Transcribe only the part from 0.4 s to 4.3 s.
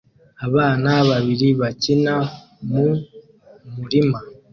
Abana babiri bakina mu murima